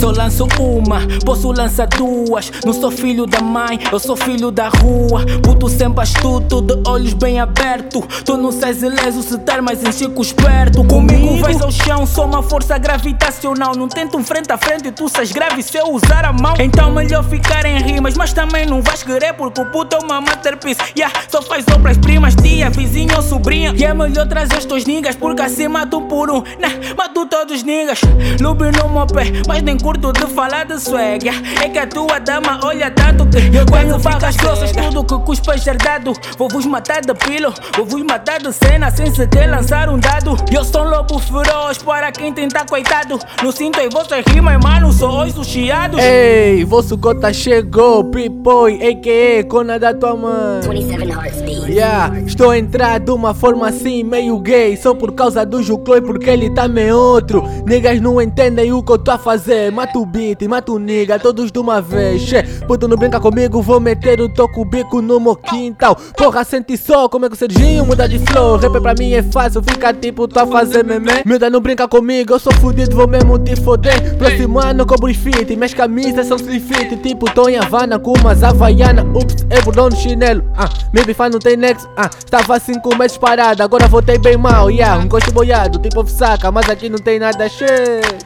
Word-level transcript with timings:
Só 0.00 0.10
lanço 0.10 0.48
uma, 0.58 1.00
posso 1.26 1.52
lançar 1.52 1.86
duas. 1.86 2.50
Não 2.64 2.72
sou 2.72 2.90
filho 2.90 3.26
da 3.26 3.42
mãe, 3.42 3.78
eu 3.92 3.98
sou 3.98 4.16
filho 4.16 4.50
da 4.50 4.68
rua. 4.68 5.26
Puto 5.42 5.68
sempre 5.68 6.00
astuto, 6.00 6.62
de 6.62 6.88
olhos 6.88 7.12
bem 7.12 7.38
abertos. 7.38 8.02
Tu 8.24 8.34
não 8.38 8.50
sais 8.50 8.82
ileso 8.82 9.22
se 9.22 9.36
ter 9.40 9.60
mais 9.60 9.84
em 9.84 9.92
chico 9.92 10.22
esperto. 10.22 10.82
Comigo 10.84 11.36
vais 11.36 11.60
ao 11.60 11.70
chão, 11.70 12.06
sou 12.06 12.24
uma 12.24 12.42
força 12.42 12.78
gravitacional. 12.78 13.76
Não 13.76 13.88
tento 13.88 14.16
um 14.16 14.24
frente 14.24 14.50
a 14.50 14.56
frente 14.56 14.88
e 14.88 14.90
tu 14.90 15.06
sais 15.06 15.32
grave 15.32 15.62
se 15.62 15.76
eu 15.76 15.92
usar 15.92 16.24
a 16.24 16.32
mão. 16.32 16.54
Então 16.58 16.90
melhor 16.90 17.22
ficar 17.24 17.66
em 17.66 17.78
rimas, 17.82 18.14
mas 18.16 18.32
também 18.32 18.64
não 18.64 18.80
vais 18.80 19.02
querer 19.02 19.34
porque 19.34 19.60
o 19.60 19.66
puto 19.66 19.96
é 19.96 19.98
uma 19.98 20.18
masterpiece. 20.18 20.80
Yeah, 20.96 21.14
só 21.28 21.42
faz 21.42 21.66
obras 21.74 21.98
primas, 21.98 22.34
tia, 22.36 22.70
vizinho 22.70 23.14
ou 23.16 23.22
sobrinha. 23.22 23.74
E 23.76 23.84
é 23.84 23.92
melhor 23.92 24.26
trazer 24.26 24.56
os 24.56 24.64
teus 24.64 24.86
niggas 24.86 25.14
porque 25.14 25.42
assim 25.42 25.68
mato 25.68 25.98
um 25.98 26.08
por 26.08 26.30
um. 26.30 26.42
Nah, 26.58 26.94
mato 26.96 27.26
todos 27.26 27.56
os 27.56 27.62
niggas. 27.62 28.00
Lube 28.40 28.70
no 28.72 28.88
meu 28.88 29.06
pé, 29.06 29.30
mas 29.46 29.62
nem 29.62 29.76
curto 29.76 30.10
de 30.14 30.26
falar 30.32 30.64
de 30.64 30.80
swag. 30.80 31.28
É 31.62 31.68
que 31.68 31.78
a 31.78 31.86
tua 31.86 32.18
dama 32.18 32.58
olha 32.64 32.90
tanto 32.90 33.26
que 33.26 33.54
eu 33.54 33.66
quando 33.66 33.98
vagas 33.98 34.34
grossas, 34.36 34.72
tudo 34.72 35.04
que 35.04 35.26
cuspa 35.26 35.54
é 35.54 35.70
herdado. 35.70 36.14
Vou 36.38 36.48
vos 36.48 36.64
matar 36.64 37.02
de 37.02 37.12
pilo, 37.12 37.52
vou 37.76 37.84
vos 37.84 38.02
matar 38.02 38.40
de 38.40 38.50
cena 38.54 38.90
sem 38.90 39.14
sequer 39.14 39.46
lançar 39.50 39.90
um 39.90 39.98
dado. 39.98 40.36
Eu 40.50 40.64
sou 40.64 40.86
um 40.86 40.88
lobo 40.88 41.18
feroz 41.18 41.78
para 41.82 42.10
quem 42.10 42.32
tenta 42.32 42.64
coitado. 42.64 43.18
Não 43.42 43.52
sinto 43.52 43.78
em 43.78 43.90
vossas 43.90 44.24
rimas, 44.26 44.58
mano, 44.62 44.90
sou 44.90 45.10
osso 45.20 45.44
chiado. 45.44 45.98
Ei, 46.00 46.64
vosso 46.64 46.96
gota 46.96 47.34
chegou, 47.34 48.04
P-Boy, 48.04 48.80
a.k.a. 48.82 49.44
Cona 49.44 49.78
da 49.78 49.92
tua 49.92 50.16
mãe. 50.16 50.62
27 50.66 51.10
Hearts. 51.10 51.40
Yeah, 51.68 52.18
estou 52.22 52.50
a 52.50 52.58
entrar 52.58 52.98
de 52.98 53.12
uma 53.12 53.32
forma 53.32 53.68
assim 53.68 54.02
meio 54.02 54.36
gay 54.40 54.76
Só 54.76 54.92
por 54.92 55.12
causa 55.12 55.46
do 55.46 55.62
Jucloi 55.62 56.00
porque 56.00 56.28
ele 56.28 56.50
tá 56.50 56.66
me 56.66 56.90
outro 56.90 57.44
Niggas 57.64 58.00
não 58.00 58.20
entendem 58.20 58.29
o 58.72 58.82
que 58.82 58.92
eu 58.92 58.98
tô 58.98 59.10
a 59.10 59.18
fazer. 59.18 59.70
Mata 59.72 59.98
o 59.98 60.06
beat, 60.06 60.42
mata 60.42 60.72
o 60.72 60.78
nigga, 60.78 61.18
todos 61.18 61.50
de 61.50 61.58
uma 61.58 61.80
vez. 61.80 62.30
Puto 62.66 62.86
não 62.86 62.96
brinca 62.96 63.20
comigo, 63.20 63.60
vou 63.60 63.80
meter 63.80 64.20
o 64.20 64.28
toco 64.28 64.64
bico 64.64 65.02
no 65.02 65.18
meu 65.18 65.36
quintal. 65.36 65.96
Porra, 66.16 66.44
sente 66.44 66.76
só 66.76 67.08
como 67.08 67.26
é 67.26 67.28
que 67.28 67.34
o 67.34 67.38
Serginho 67.38 67.84
muda 67.84 68.08
de 68.08 68.18
flow. 68.18 68.56
Rap 68.56 68.80
pra 68.80 68.94
mim 68.94 69.12
é 69.12 69.22
fácil, 69.22 69.62
fica 69.62 69.92
tipo 69.92 70.28
tô 70.28 70.40
a 70.40 70.46
fazer 70.46 70.84
meme. 70.84 71.10
Miúda 71.24 71.50
não 71.50 71.60
brinca 71.60 71.88
comigo, 71.88 72.32
eu 72.32 72.38
sou 72.38 72.52
fudido, 72.54 72.96
vou 72.96 73.08
mesmo 73.08 73.38
te 73.38 73.56
foder. 73.56 74.16
Próximo 74.16 74.60
ano 74.60 74.86
cobro 74.86 75.12
fit, 75.12 75.54
minhas 75.54 75.74
camisas 75.74 76.26
são 76.26 76.36
slim 76.36 76.60
fit. 76.60 76.96
Tipo 76.96 77.32
tô 77.32 77.48
em 77.48 77.56
Havana 77.56 77.98
com 77.98 78.12
umas 78.12 78.42
havaiana 78.42 79.02
Ups, 79.14 79.46
é 79.50 79.60
no 79.60 79.96
chinelo. 79.96 80.44
Ah, 80.56 80.68
meu 80.92 81.04
bifá 81.04 81.28
não 81.28 81.38
tem 81.38 81.56
nexo 81.56 81.88
Ah, 81.96 82.08
tava 82.08 82.58
cinco 82.60 82.94
meses 82.96 83.16
parado, 83.16 83.62
agora 83.62 83.88
voltei 83.88 84.18
bem 84.18 84.36
mal. 84.36 84.70
Yeah, 84.70 85.02
um 85.02 85.08
gosto 85.08 85.32
boiado, 85.32 85.78
tipo 85.78 86.06
saca 86.06 86.50
Mas 86.50 86.68
aqui 86.68 86.88
não 86.88 86.98
tem 86.98 87.18
nada 87.18 87.48
cheio 87.48 88.19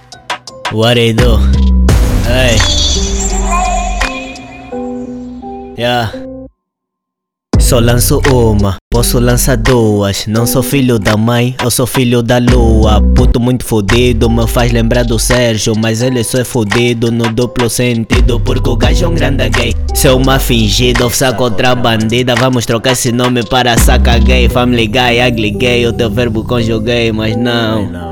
What 0.74 0.98
I 0.98 1.12
do? 1.12 1.38
Hey. 2.26 2.58
Yeah. 5.78 6.10
Só 7.60 7.78
lanço 7.78 8.20
uma, 8.32 8.78
posso 8.90 9.20
lançar 9.20 9.56
duas. 9.56 10.26
Não 10.26 10.44
sou 10.44 10.64
filho 10.64 10.98
da 10.98 11.16
mãe, 11.16 11.54
eu 11.62 11.70
sou 11.70 11.86
filho 11.86 12.24
da 12.24 12.38
lua. 12.38 13.00
Puto 13.14 13.38
muito 13.38 13.64
fodido, 13.64 14.28
me 14.28 14.48
faz 14.48 14.72
lembrar 14.72 15.04
do 15.04 15.16
Sérgio. 15.16 15.74
Mas 15.78 16.02
ele 16.02 16.24
só 16.24 16.38
é 16.38 16.44
fodido 16.44 17.12
no 17.12 17.32
duplo 17.32 17.70
sentido. 17.70 18.40
Porque 18.40 18.68
o 18.68 18.76
gajo 18.76 19.04
é 19.04 19.08
um 19.08 19.14
grande 19.14 19.48
gay. 19.50 19.74
Sou 19.94 20.18
uma 20.18 20.40
fingida, 20.40 21.06
oficial 21.06 21.34
contra 21.34 21.76
bandida. 21.76 22.34
Vamos 22.34 22.66
trocar 22.66 22.94
esse 22.94 23.12
nome 23.12 23.44
para 23.44 23.78
saca 23.78 24.18
gay. 24.18 24.48
Family 24.48 24.88
guy, 24.88 25.20
ugly 25.24 25.52
gay. 25.52 25.86
O 25.86 25.92
teu 25.92 26.10
verbo 26.10 26.42
conjuguei, 26.42 27.12
mas 27.12 27.36
não. 27.36 28.03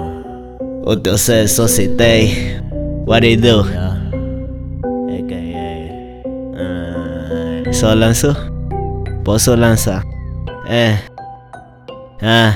O 0.85 0.97
teu 0.97 1.17
ser 1.17 1.49
só 1.49 1.69
citei. 1.69 2.61
What 3.07 3.27
I 3.27 3.37
do? 3.37 3.65
Só 7.73 7.95
lanço? 7.95 8.35
Posso 9.25 9.55
lançar? 9.55 10.03
É. 10.69 10.99
Ah. 12.21 12.55